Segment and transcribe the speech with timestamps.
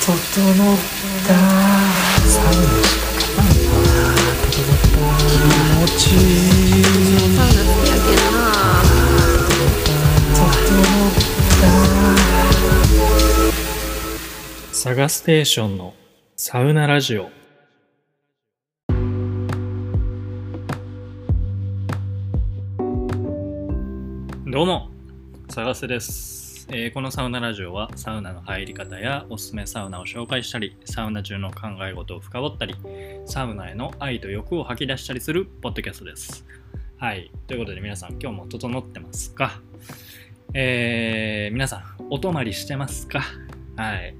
[0.00, 0.14] 整っ
[1.26, 1.34] た。
[2.26, 3.48] サウナしたかな
[4.50, 5.36] 整った気
[5.76, 6.02] 持ち。
[6.14, 6.16] い
[6.80, 6.82] い
[7.36, 8.38] サウナ好きやけんな
[10.34, 11.12] 整っ
[14.70, 15.94] たサガステーションの
[16.36, 17.30] サウナラジオ。
[24.46, 24.88] どうも
[25.50, 26.39] サガスです、
[26.72, 32.76] えーこのサウナラジオはサウナの入り方やおすすめサウナを紹介したりサウナ中の考え事を深掘ったり
[33.26, 36.46] サウナへの愛と欲を吐き出したりするポッドキャストです。
[36.96, 37.32] はい。
[37.48, 39.60] ということで皆さん今日も整ってますか？
[40.54, 43.24] えー皆さんお泊まりしてますか？
[43.74, 44.14] はい。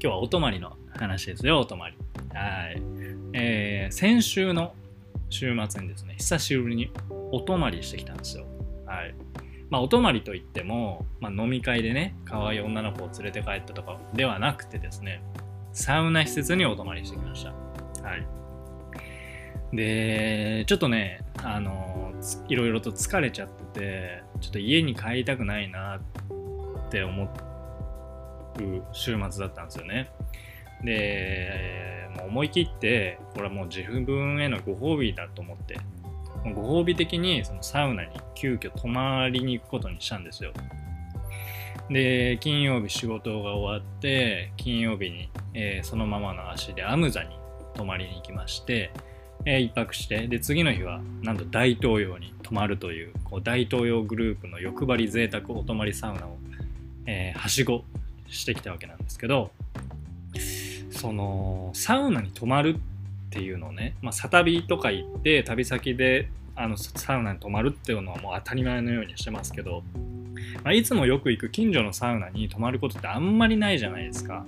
[0.00, 1.96] 日はお泊まりの話ですよお泊まり。
[2.32, 2.80] はい。
[3.34, 4.72] えー先週の
[5.28, 6.90] 週末にですね久しぶりに
[7.32, 8.46] お泊まりしてきたんですよ。
[8.86, 9.14] はい。
[9.70, 15.22] まあ、お泊まりといっても、まあ、飲み会でね可愛い女の子を連れて帰ったとかではなくてですね
[15.72, 17.50] サウナ施設にお泊まりしてきました。
[17.50, 18.26] はい。
[19.72, 22.12] でちょっとねあの
[22.48, 27.28] いろいろと疲れちゃっててちょっと家に帰りたくないなって思う
[28.92, 30.10] 週末だったんですよね。
[30.82, 35.78] でもう思い切ってこれはもう自分へのご褒美だと思って
[36.54, 40.52] ご褒美的にそのサウナに急遽泊まりに行くことにしたんですよ。
[41.90, 47.30] で、金曜日仕事が終わって、金曜日に、えーそのままの足でアムザに
[47.74, 48.90] 泊まりに行きまして、
[49.44, 56.36] えー一泊して、で、次の日はなんと大東洋に泊まるという、こう大東洋グループの欲張り贅沢お泊まりサウナを、
[57.06, 57.84] えーはしご
[58.28, 59.52] してきたわけなんですけど、
[60.90, 62.95] その、サウナに泊まるって
[63.30, 69.82] ていうのをね、まあ、サ旅とか行って旅先であのサウナに泊まるっていうのはもう当たり前のようにしてますけど、
[70.64, 74.44] まあ、いつもよく行く近所のサウナに泊まることってあんまりないじゃないですか。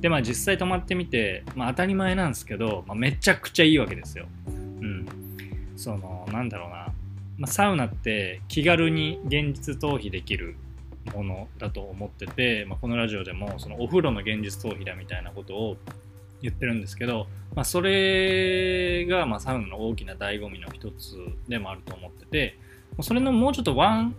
[0.00, 4.26] でまあ実際泊まってみて、まあ、当たり前なんですけど、まあ、めちゃくちゃいいわけですよ。
[4.46, 5.06] うん。
[5.76, 6.92] そのなんだろうな、
[7.38, 10.56] まあ、サウナって気軽に現実逃避できる
[11.14, 15.76] ものだと思ってて、まあ、このラジオでもそのお風呂の現実逃避だみたいなことを
[16.42, 21.16] 言ってるんですけど、まあ、それがまあサウナの大きな醍醐味の一つ
[21.48, 22.58] でもあると思ってて
[23.00, 24.14] それのもうちょっとワン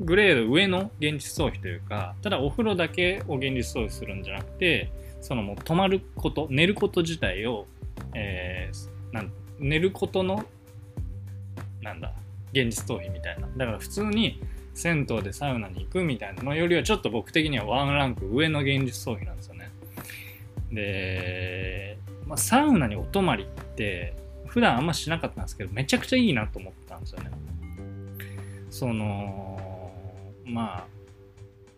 [0.00, 4.90] グレード上の現実逃避というかただお風呂だけを現実逃避するんじゃなくて
[5.20, 7.66] そのもう泊まること寝ること自体を、
[8.14, 10.44] えーなん寝ることの
[11.82, 12.12] なんだ
[12.52, 13.48] 現実逃避みたいな。
[13.56, 14.40] だから普通に
[14.74, 19.57] 銭湯でサウナに行くみたいなのよりはちょっと僕的にはワンランク上の現実逃避なんですよね。
[20.72, 24.14] で、まあ、サウナにお泊まりって
[24.46, 27.30] 普段あんましなかったんですけどめちゃくちゃいいなと思ったんですよね。
[28.70, 29.90] その
[30.44, 30.98] まあ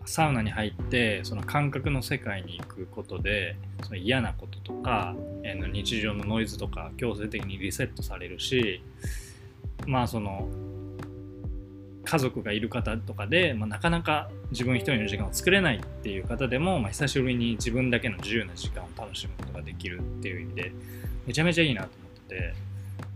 [0.06, 8.82] サウナに入ってその感覚の世界に行くことでその嫌なこととか、えー日常のノイズとか強制的にリセットされるし
[9.86, 10.48] まあその
[12.04, 20.72] 家族がいる方とかで、まあ、なかなか自分一人の時間を作れないっていう方でも、まあ、久しぶりに自分だけの自由な時間を楽しむことができるっていう意味で
[21.26, 22.54] めちゃめちゃいいなと思ってて、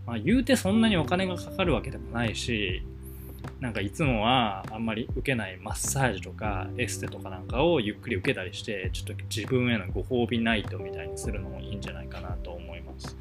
[0.05, 2.81] まあ、言うてそんなにお金がかかるわけでもないし
[3.59, 13.17] なんかいつもはあんまり受けないマッサージとかエステとかなんかをゆっくり受けたりしてちょっと自分へのご褒美ナイトみたいにするのもいいんじゃないかなと思います。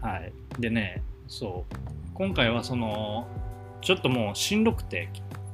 [0.00, 1.74] はい、でねそう。
[2.14, 3.26] 今回はその
[3.80, 5.08] ちょっともうしんどくて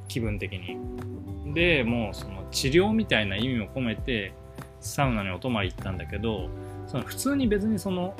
[0.07, 0.77] 気分的に。
[1.53, 4.33] でもうその治療みたいな意味を込めて
[4.79, 6.49] サウナにお泊まり行ったんだけど
[6.87, 8.15] その普通に別にその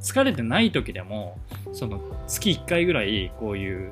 [0.00, 1.38] 疲れてない時でも
[1.72, 3.90] その月1回ぐらいこういう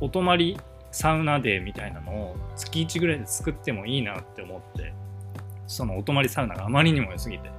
[0.00, 0.58] お泊まり
[0.90, 4.92] サウナデーみたいなのを月1ぐらいで作ってもいいなって思って
[5.66, 7.50] そのお泊まりサウナがあまりにも良すぎて。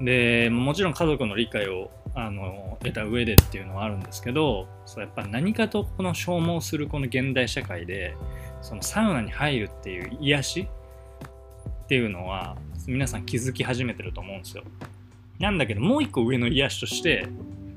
[0.00, 8.16] でもちろん家族の理解をあの得た上でっていうのはあるんですけどそうやっぱ何かとこの消耗するこの現代社会で
[8.62, 10.68] そのサウナに入るっていう癒し
[11.84, 14.64] っていうのは皆さん気づき始めてると思うんですよ。
[15.38, 17.26] なんだけどもう一個上の癒しとして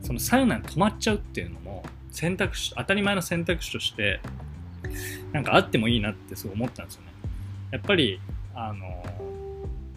[0.02, 4.22] そのサウナに泊まっちゃうっていうのも選択肢当たり前の選択肢として
[5.34, 7.08] なんかあってもいいなってすごい思ったんですよね。
[7.72, 8.20] やっぱり
[8.54, 9.04] あの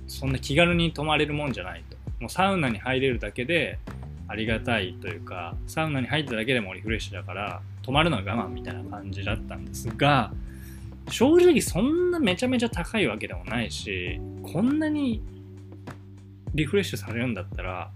[0.06, 1.96] そんな気軽に泊まれるもんじゃないと。
[2.20, 3.78] もうサウナに入れるだけで
[4.26, 10.32] ありがたいというかサウナに入っただけでもリフレッシュだから泊まるのは我慢みたいな感じだったんですが
[11.10, 15.22] 正直そんなめちゃめちゃ高いわけでもないしこんなに
[16.54, 17.90] リフレッシュされるんだったら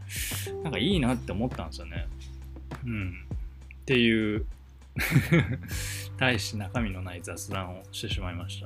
[0.62, 2.06] なんかいいなって思ったんですよね
[2.86, 3.14] うん
[3.82, 4.46] っていう
[6.18, 8.62] 大し中身のない雑談をしてしまいまし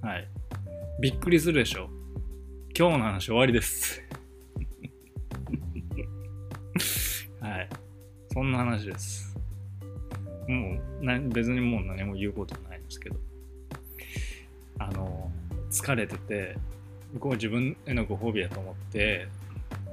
[0.00, 0.28] たはい
[1.00, 1.90] びっくりするでしょ
[2.74, 4.00] 今日の話終わりです。
[7.38, 7.68] はい。
[8.32, 9.36] そんな話です。
[10.48, 13.16] もうな、別にもう何も言うことないですけど。
[15.72, 16.56] 疲れてて、
[17.18, 19.26] こう自分へのご褒美だと思って、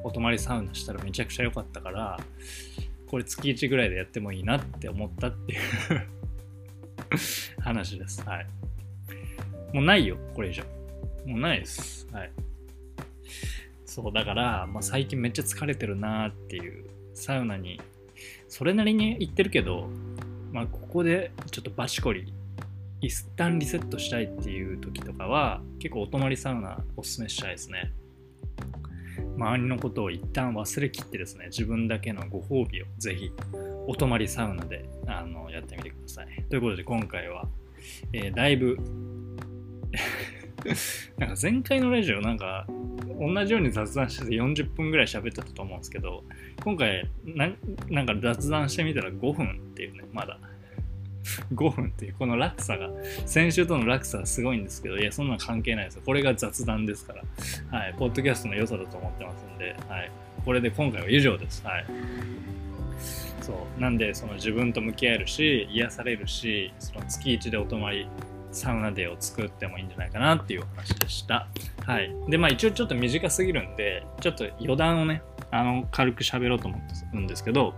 [0.03, 2.19] お泊まりサウナしたらめちゃくちゃ良かったから、
[3.07, 5.59] これ月1ぐらいでやってもいいなって思ったっていう
[7.63, 8.21] 話です。
[8.27, 8.47] はい。
[9.73, 10.63] もうないよ、これ以上。
[11.25, 12.07] もうないです。
[12.11, 12.31] はい。
[13.85, 17.79] そう、だから、まあ、最近めっちゃ疲れてるなーっていう、サウナに、
[18.47, 19.89] それなりに行ってるけど、
[20.51, 22.33] まあ、ここでちょっとバシコリ、
[23.01, 27.91] 一旦リセットしたいっていう時とかは、結構お泊まりサウナおすすめしたいですね。
[29.37, 33.31] 周りのことを一旦忘れきってですね、自分だけのご褒美をぜひ、
[33.87, 36.27] お泊まりサウナであのやってみてください。
[36.49, 37.47] ということで、今回は、
[38.13, 38.77] えーだいぶ
[41.17, 42.67] なんか前回のラジオなんか
[43.19, 46.23] 同じように雑談してて40分ぐらい喋ってたと思うんですけど
[46.63, 47.49] 今回な
[47.89, 50.39] なんか雑談してみたら5分っていうねまだ
[51.53, 52.89] 5分っていうこの落差が。
[53.25, 56.01] 先週との落差がすごいんですけどいやそんな関係ないですよ。
[56.05, 57.77] これが雑談ですから。
[57.77, 57.93] はい。
[57.97, 59.75] ポッドキャストの良さだと思ってますんで。
[59.87, 60.11] はい。
[60.45, 61.65] これで今回は以上です。
[61.65, 61.85] はい。
[63.41, 63.81] そう。
[63.81, 68.07] なんでその自分と向き合えるし癒されるしその月1でお泊まり
[68.51, 71.47] サウナデーを作ってもいいんじゃないかなっていうお話でした。
[71.85, 72.11] はい。
[72.27, 75.21] で、まあ一応ちょっと短すぎるんで、ちょっと余談をね、
[75.51, 77.75] あの、軽く喋ろうと思ってるんですけど、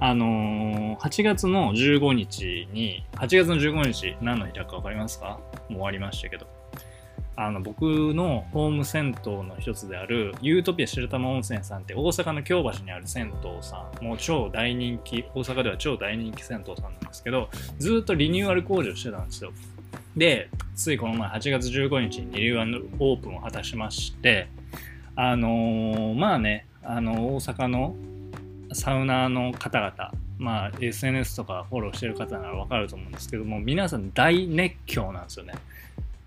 [0.00, 5.40] あのー8月の15日に、8月の15日何の日だか分かりますか？
[5.68, 6.46] もう終わりましたけど。
[7.36, 7.82] あの僕
[8.14, 14.04] のホーム銭湯の一つであるユートピア白玉温泉さんって大阪の京橋にある銭湯さん。
[14.04, 17.50] もう超大人気大阪では超大人気銭湯さんなんですけど
[17.80, 19.50] ずっとリニューアル工事をしてたんですよ。
[20.16, 24.46] でついこの前8月15日にリニューアルオープンを果たしまして
[25.16, 27.96] あのーまあねあの大阪の
[28.74, 35.54] サウナーの方々まあ SNS とかフォローしてる方ならわかると思うんですけども皆さん大熱狂なんですよね。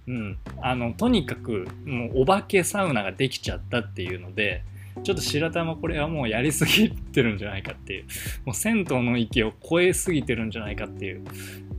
[0.08, 4.64] うん、あのとにかくもうお化けサウナができちゃったっていうので
[5.04, 8.06] ちょっと白玉これはもうやりすぎてるんじゃないかっていう。
[8.46, 11.24] もう銭湯の域を超えすぎてるんじゃないかっていう。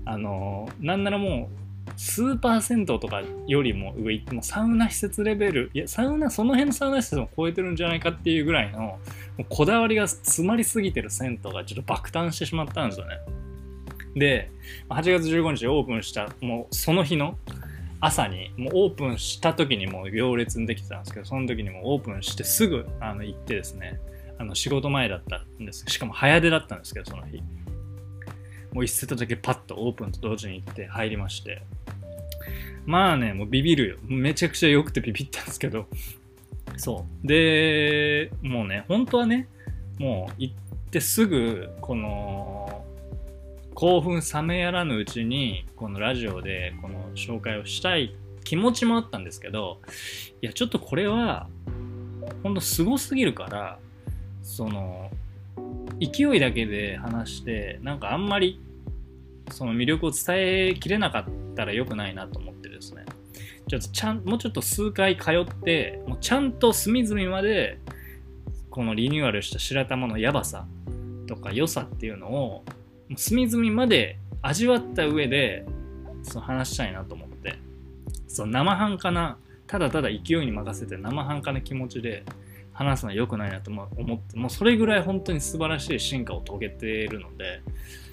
[0.05, 1.68] あのなんならもう
[1.99, 8.99] スーパー銭湯とかよりも上行ってもサウナ施設レベルいやサウナその辺のサウナ施設も超えてるんじゃないかっていうぐらいのも
[9.41, 13.19] うこだわりが詰まりすぎてる銭湯がちょっと爆誕してしまったんですよね。
[14.15, 14.50] で
[14.89, 17.37] 8月15日オープンしたもうその日の
[18.00, 23.99] 朝にもうオープンした時にもう行列にできてたんですけどその時にもうオープンしてすぐあの行ってですね
[24.39, 25.85] あの仕事前だったんです。
[25.89, 27.43] しかも早出だったんですけどその日。
[28.73, 31.62] もう一セットだけパッとオープンと同時に行って入りまして。
[32.87, 33.97] まあねもうビビるよ。
[34.03, 35.87] めちゃくちゃ良くてビビったんですけど。
[36.76, 37.26] そう。
[37.26, 39.49] でもうね本当はね
[39.99, 40.55] もう行っ
[40.91, 42.85] てすぐこの
[43.75, 49.79] 興奮冷めやらぬうちにこのラジオでこの紹介をしたい気持ちもあったんですけど
[50.43, 51.49] いやちょっとこれは
[52.43, 53.79] ほんとすごすぎるから
[54.43, 55.11] その
[56.00, 58.61] 勢いだけで話してなんかあんまり
[59.50, 61.25] その魅力を伝えきれなかっ
[61.55, 63.05] たら良くないなと思ってですね。
[63.69, 67.78] ちょっとちゃんもうちょっと数回通ってもうちゃんと隅々まで
[68.71, 70.66] このリニューアルした白玉のやばさ
[71.26, 72.64] とか良さっていうのをも
[73.11, 75.66] う隅々まで味わった上で
[76.23, 77.59] その話したいなと思って。
[78.28, 82.25] その生半可なただただ勢いに任せて生半可な気持ちで
[82.78, 87.61] 話すのは良くないなとも思ってもうそれぐらい本当に素晴らしい進化を遂げているので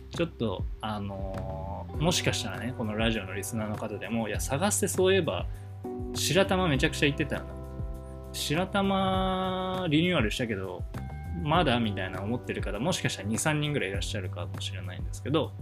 [0.10, 5.46] ちょっとあのーもしかしたらねこのラジオのリスナーの方でもいや探してそういえば
[6.14, 7.48] 白玉めちゃくちゃ言ってたよな。
[8.34, 10.84] 白玉リニューアルしたけど
[11.42, 15.54] まだみたいな思ってる方もしかしたら23人ぐらいいらっしゃるかもしれないんですけど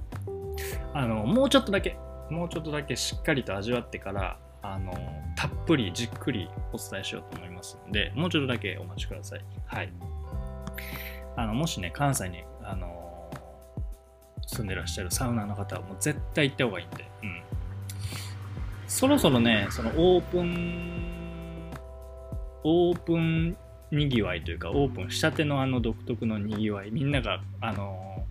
[0.94, 1.98] あのもうちょっとだけ
[2.32, 4.94] もうちょっとだけしっかりと味わってからあの
[5.36, 9.42] たっぷりじっくりお伝えしようと思いますのでもうちょっとだけお待ちください。
[9.66, 9.94] はい。
[11.36, 13.32] あのもしね関西にあの
[14.46, 17.42] 住んでらっしゃるサウナの方はもう絶対行った方がいいんで、うん、
[18.88, 21.72] そろそろねそのオープン
[22.64, 23.58] オープン
[23.92, 28.26] にぎわいというかオープンしたてのあの独特のにぎわいみんながあの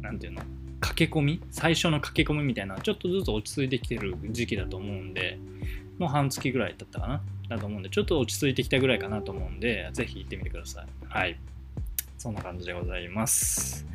[0.00, 0.42] なんていうの
[0.80, 5.38] 駆け込み最初の駆け込みみたいなちょっとずつ落ち着いてきてる時期だと思うんで
[5.98, 7.20] もう半月ぐらい経ったかな？
[7.48, 11.38] だと思うんでちょっと落ち着いてきたぐらいかなと思うんでぜひ行ってみてくださいはい
[12.18, 13.86] そんな感じでございます。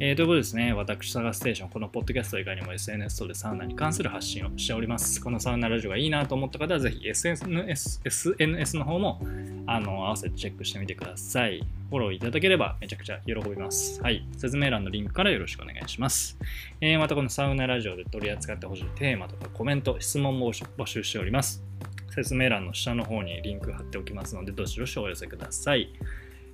[0.00, 5.20] えーということでですね、私、サガステーション、このポッドキャスト以外にも SNS 等でサウナに関する発信をしております。
[5.20, 9.20] このサウナラジオがいいなと思った方は、ぜひ SNS, SNS の方も
[9.66, 11.64] あの合わせてチェックしてみてください。
[11.90, 14.00] フォローいただければめちゃくちゃ喜びます。
[14.02, 14.26] はい。
[14.36, 16.38] 説明欄のリンクからよろしくお願いします。
[16.80, 21.62] えーまたこのサウナラジオで取り扱ってほしいテーマとかコメント、質問も募集しております。
[22.14, 25.92] 説明欄の下の方にリンク貼っておきますので、どしどしお寄せください。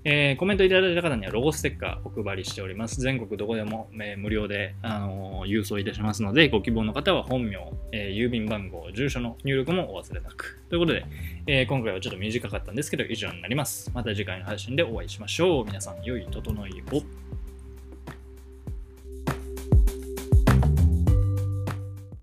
[0.04, 3.00] えーコメントいただいた方にはロゴステッカーお配りしております。
[3.00, 7.56] 全国どこでも、えー無料で、あのー郵送いたしますので、ご希望の方は本名、
[7.92, 10.60] え郵便番号、住所の入力もお忘れなく。
[10.68, 11.04] ということで、
[11.46, 13.90] え今回はちょっと短かったんですけど、以上になります。
[13.94, 15.64] また次回の配信でお会いしましょう。
[15.64, 17.27] 皆さん、良い整いを。